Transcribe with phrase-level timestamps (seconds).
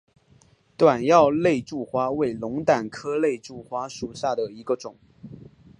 [0.75, 4.97] 短药肋柱花为龙胆科肋柱花属下的一个种。